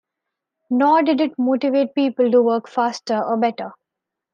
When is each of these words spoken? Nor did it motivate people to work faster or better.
Nor 0.71 1.03
did 1.03 1.21
it 1.21 1.37
motivate 1.37 1.93
people 1.93 2.31
to 2.31 2.41
work 2.41 2.67
faster 2.67 3.21
or 3.23 3.37
better. 3.37 3.73